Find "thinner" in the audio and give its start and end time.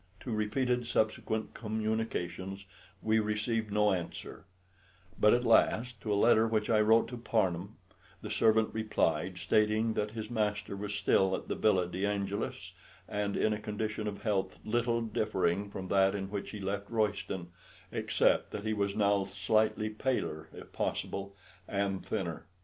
22.03-22.47